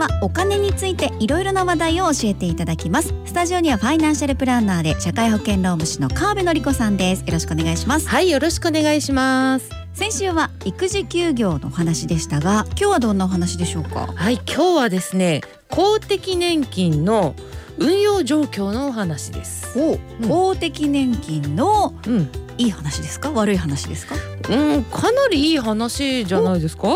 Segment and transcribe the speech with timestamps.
[0.00, 3.14] はお金についていろいろな話題を教えていただきます。
[3.26, 7.20] スタジオにはファイナンシャルプランナーで社会保険労務士の川辺典子さんです。
[7.20, 8.08] よろしくお願いします。
[8.08, 9.68] はいよろしくお願いします。
[9.92, 14.10] 先週は育児休業のお話でしたが今日はどんなお話でしょうか？
[14.16, 17.34] はい今日はですね公的年金の
[17.76, 19.78] 運用状況のお話です。
[19.78, 22.30] お、うん、公的年金のうん。
[22.58, 23.30] いい話ですか？
[23.32, 24.14] 悪い話ですか？
[24.50, 26.88] うんかなりいい話じゃないですか？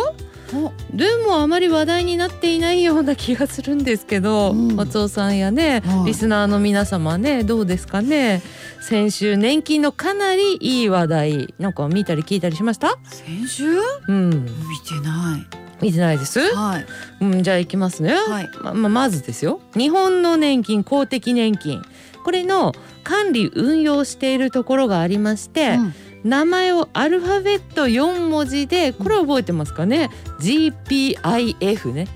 [0.93, 4.77] でもあまり話題になっていないような気がするんですけど、うん。
[4.77, 6.07] 松尾さんやね、はい。
[6.07, 8.43] リスナーの皆様ねどうですかね？
[8.81, 12.99] 先週年金のかなりいい話題なんか見たり聞いたりしました？
[13.05, 13.65] 先週？
[14.09, 14.31] うん。
[14.31, 14.39] 見
[14.87, 15.47] てない。
[15.83, 16.39] 見てないです？
[16.55, 16.87] はい。
[17.21, 18.51] うんじゃあ行きますね、はい。
[18.63, 19.61] まままずですよ。
[19.75, 21.83] 日本の年金公的年金。
[22.25, 30.11] これの管理運用しているところがありまして、うん名前をアルファベット4文字でこれ覚えてますかね
[30.41, 32.09] ？GPIF ね。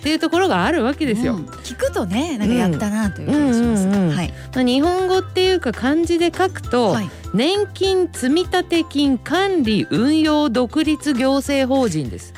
[0.00, 1.34] っていうところがあるわけですよ。
[1.34, 1.44] うん。
[1.44, 7.10] 聞くとねなんかやったなという気がしますが、日本語っていうか漢字で書くと、はい。
[7.34, 12.32] 年金積立金管理運用独立行政法人です。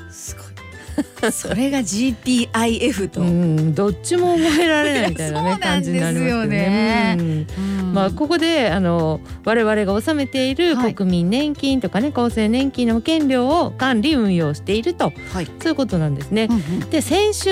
[1.32, 7.46] それが GPIF と、うん、どっちも覚えられないみたいなね 感じになりますよね。
[7.92, 10.94] まあここであの我々が納めているはい。
[10.94, 15.12] 国民年金とかね、厚生年金の保険料を管理運用していると。
[15.32, 16.48] はい、そういうことなんですね。
[16.50, 16.90] うんうん。
[16.90, 17.50] で先週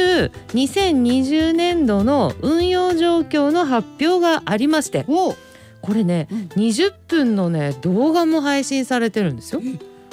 [0.55, 5.05] 2020年度の運用状況の発表がありまして。
[5.09, 5.37] お。
[5.83, 6.39] これね、うん。
[6.63, 9.63] 20分のね動画も配信されてるんですよ。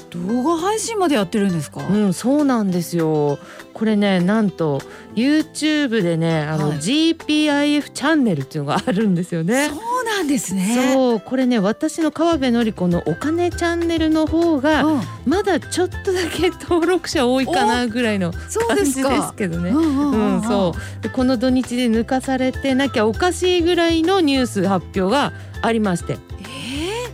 [0.10, 3.40] 動画配信までやってるんですか、うん、そうなんですよ。
[3.74, 4.82] これね、なんと
[5.16, 6.78] YouTube でね、あの、はい。
[6.80, 9.70] GPIF チャンネルっていうのがあるんですよね。
[9.70, 10.94] そうなんですね。
[10.94, 15.02] そう、これね、私の川辺典子のお金チャンネルの方が、うん。
[15.26, 19.70] まだちょっとだけ登録者多いかなぐらいのそう感じですけどね。
[19.70, 21.04] うんうんそう。
[21.04, 26.18] でこの土日で抜かされてなきゃおかしいぐらいのニュース発表がありまして、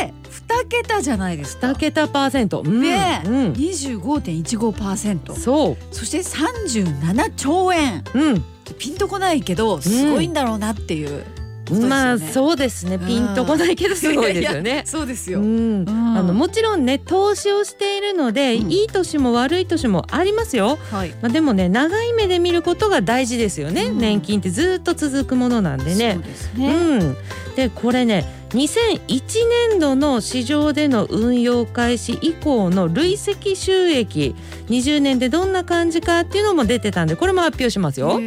[0.00, 0.17] えー、
[0.48, 1.68] 二桁じゃないですか。
[1.72, 8.02] 2桁パーセント、うんねえうん、25.15%そそして37兆円。
[8.14, 8.44] う、うん、
[8.78, 11.86] ピンとこないけどすごいんだろうなっていう、ね。
[11.86, 12.98] まあそうですね。
[12.98, 14.82] ピンとこないけどすごいですよね。
[14.86, 18.72] そうですよ、うん、んあのもちろんね投資をしているので、うん。
[18.72, 21.10] いい年も悪い年もありますよ、はい。
[21.20, 23.98] まあ、でもね長い目で見ることが大事ですよね、うん。
[23.98, 26.16] 年金ってずっと続くものなんでそうね。
[26.18, 27.16] うですね、ん、
[27.54, 34.34] でこれね2001年度の市場での運用開始以降の累積収益
[34.68, 38.18] 20年でどんな感じかっていうのも出てたんでこれも発表しますよ。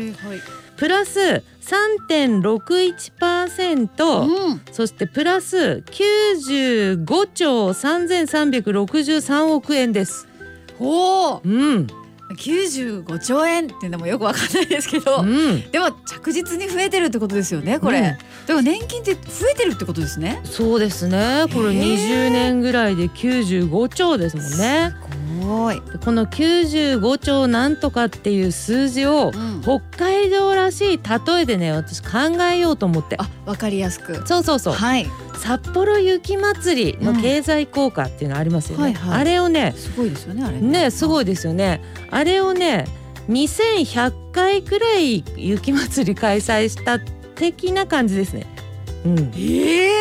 [0.78, 10.28] プラス3.61%、うんそしてプラス95兆3363億円です。
[10.80, 11.88] おおうん、
[12.32, 18.04] 95兆円っていうのもよくわかんないですけど、うん、でも着実に増えてるってことですよねこれ、うん。
[18.06, 19.22] だから年金って増
[19.52, 20.42] えてるってことですね。
[20.44, 21.46] そうですね。
[21.54, 22.30] これへー。
[22.30, 24.52] 20年ぐらいで95兆ですもんね。
[24.52, 25.21] す
[25.52, 29.62] ごい、でこの95兆なんとかっていう数字をうん。
[29.62, 33.16] 北海道らしい例えでね私考えようと思って。
[33.20, 34.28] あわかりやすく。
[34.28, 34.74] そうそうそう。
[34.74, 35.08] はい。
[35.36, 39.20] 札幌雪まつりの経済効果っていうのありますよね、はいはい。
[39.22, 40.92] あれをねすごいですよねあれね。
[40.92, 41.82] すごいいですよね。
[42.10, 42.86] あれをね
[43.30, 48.46] 2100回くらい雪まつり開催した的な感じですね。
[49.06, 50.01] うん、ええな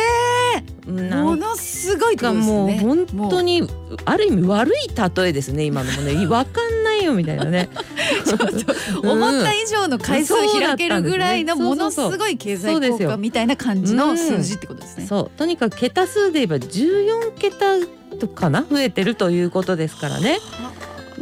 [0.87, 2.31] ものすごいね。
[2.31, 3.67] もう本当に
[4.05, 4.73] ある意味悪い
[5.17, 6.25] 例えですね今のもね。
[6.27, 7.69] わかんないよみたいなね。
[9.03, 10.61] 思った以上の回数うん。
[10.61, 15.05] 開けるぐらいのものすごい経済効果みたいな感じの数字ってことですね。
[15.07, 15.37] そう。
[15.37, 17.77] とにかく桁数で言えば14桁
[18.19, 18.65] とかな？
[18.69, 20.39] 増えてるということですからね。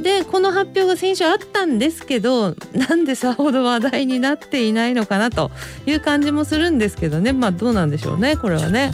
[0.02, 5.52] でこの発表が先週あったんですけどなんでさほど話題になっていないのかなと
[5.86, 8.92] いう感じもするんですけどねまあどうなんでしょうねこれはね。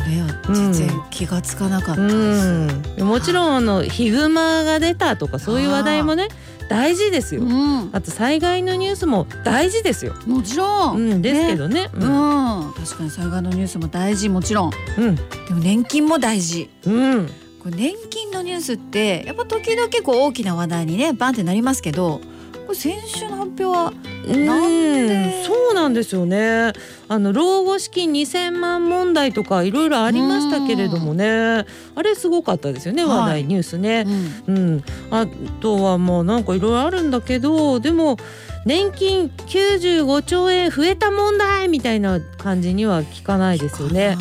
[0.48, 3.04] 全然気がつかなかったうです。
[3.04, 6.28] んもちろんあのヒグマが出たとかそういう話題もね
[6.70, 7.42] 大事ですよ。
[7.42, 10.16] うん、あと災害のニュースも大事ですよ。
[10.26, 10.94] もちろ。
[10.96, 11.84] うんんですけどね。
[11.84, 17.30] ねうん、確かに災害のニュースも大事もちろんうんでも年金も大事うん
[17.66, 22.22] これ年金のニュースってやっぱ時々こう大きな話題にねバンってなりますけど
[22.68, 23.92] これ先週の発表は
[24.28, 25.44] うんなんで？
[25.46, 26.74] そうなんですよね。
[27.08, 31.66] あの老後資金2000万問題とかいろいろありましたけれどもね。
[31.96, 34.06] あれすごかったですよね話題、はい、ニュースね、
[34.48, 35.26] うん、うん、あ
[35.60, 38.18] とはもうなんかいろいろあるんだけどでも
[38.66, 44.18] 年金95兆円増えた問題みたいな感じには聞かないですよね。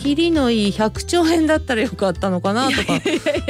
[0.00, 3.00] 切りのいい100兆円だったらよかったのかなとか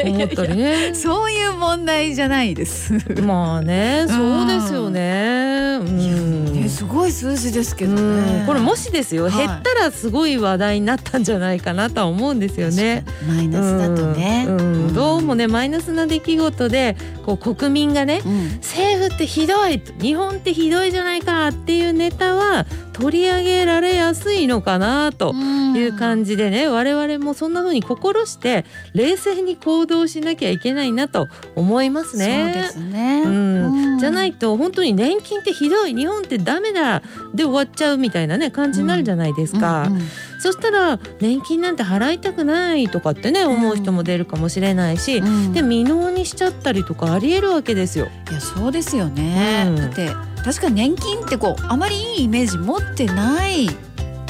[0.04, 0.94] 思ったりね。
[0.94, 2.92] そういう問題じゃないです。
[3.22, 8.44] まあねそうですよね、うん、ねすごい数字ですけどね。
[8.46, 13.04] これもしですよ、はい、減ったらすごい話題になったんじゃないかなとは思うんですよね。
[13.28, 14.46] マイナスだとね、
[14.92, 16.96] どうもねマイナスな出来事で
[17.36, 32.52] こう国民がね、うん、政府ってひどい日本ってひどいじゃないかっていうネタは取り上げられやすいのかなという感じでね我々もそんな風に心して冷静に行動しなきゃいけないなと思いますね。
[32.54, 37.02] そうですね、うん、じゃないと本当に年金ってひどい日本ってダメだ
[37.34, 39.84] で終わっちゃうみたいなね感じになるじゃないですか。
[39.88, 48.08] うんうんうんそしたら年金なんて払いたくないとかってね思う人も出るかもしれないし、うん、で未納にしちゃったりとかありえるわけですよ。
[48.30, 50.08] いやそうですよね、うん、だって
[50.42, 53.68] 確かに年金ってこうあまりいいイメージ持ってない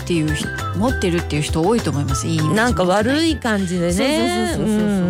[0.02, 0.36] っていう
[0.76, 2.26] 持ってるっていう人多いと思います。
[2.26, 4.52] いいなんか悪い感じでね。
[4.56, 5.00] そうそうそうそう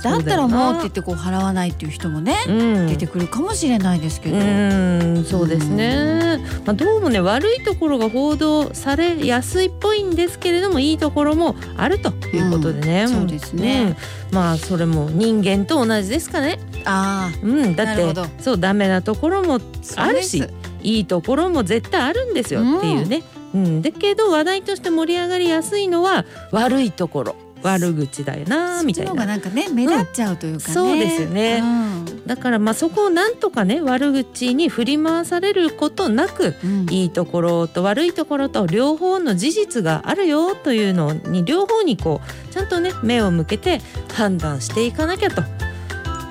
[0.00, 4.36] そうだったらもうって言ってこう払わないっていう人もね、うん、出てくるかもしれないですけど。
[4.36, 13.96] うんそうですね、まあ、どうもね悪いところが報道されやすいっぽいんですけれどもいいところもあるということでね、うん、そうですね、
[14.30, 16.58] うん、まあそれも人間と同じですかね。
[16.84, 19.60] ああ、うん、だってそうダメなところも
[19.96, 20.42] あるし
[20.82, 23.39] いいところも絶対あるんですよっていうね、うん、
[23.82, 27.36] だけど話題として盛り上がりやすいのは悪いところ。
[27.62, 29.14] 悪口だよなみたいな。
[29.14, 30.66] がなんかね目立っちゃうというか、ね。
[30.68, 43.80] うん、そうですよね、うん、だからまあそこをなんとかね悪口に振り回されることなく、うん、いいところと悪いところと両方の事実があるよというのに両方にこうちゃんとね目を向けて
[44.14, 45.42] 判断していかなきゃと。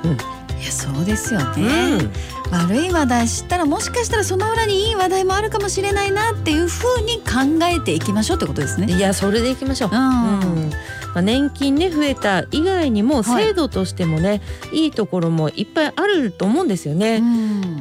[0.04, 0.12] うん、
[0.60, 2.10] いやそうですよね。
[2.52, 8.92] 悪い話題知ったらもしかしたらその裏にいい話題もあるかもしれないなっていうふうに考えていきましょうってことですね。
[8.92, 9.90] いやそれでいきましょう。
[9.92, 10.70] うん、うん
[11.14, 17.22] まあ、年金ね増えた以外にも制度としてもね、はい、いいところもいっぱいあると思うんですよね。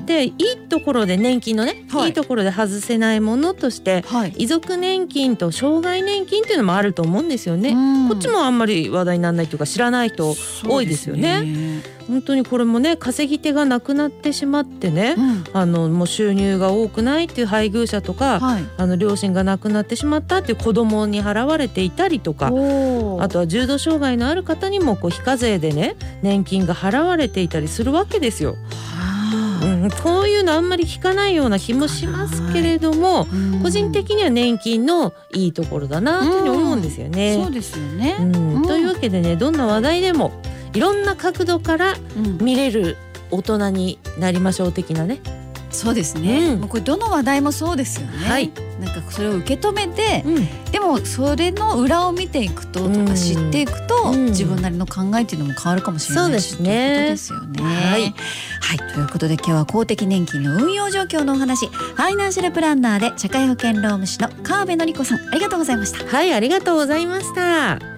[0.06, 0.34] でいい
[0.68, 7.74] ところで年金のね、はい、いいところで外せないものとして、はい、遺族年金と障害年金っていうのもあると思うんですよね。
[8.08, 10.34] こっちもあんまり話題にならないというか知らない人
[10.66, 11.82] 多いですよね。
[12.08, 22.50] 本当にこれもね稼ぎ手がなくなってしまってね、うん、あのもう収入が多くないっていう配偶者とか、はい、あの両親が亡くなってしまったっていう子供に払われていたりとかあ
[23.28, 28.56] とは重度障害のある方にもこう非課税でね年金が払われていたりするわけですよ。
[29.60, 33.26] うん、こういうのあんまり聞かないような気もしますけれども、
[33.62, 37.34] 個人的には年金のいいところだなというふうに思うんですよね。
[37.34, 40.32] そうですよね、うん、というわけでねどんな話題でも
[40.74, 41.94] いろんな角度から
[42.40, 42.96] 見れる
[43.30, 45.20] 大人になりましょう的なね。
[45.70, 48.50] そうですね、うん、これどの話題もそうですよね、はい、
[48.80, 57.10] なんかそれを受け止めて、うん、でもそれの裏を見ていくととか知っていくと、うん、自分なりの考えっていうのも変わるかもしれないそうですね。
[57.10, 58.14] ですよね、はい、
[58.60, 66.06] はい、ということで今日は公的年金の運用状況のお話ファイナンシャルプランナーで社会保険労務士の川辺典子さんありがとうございました。
[66.06, 67.97] はいありがとうございました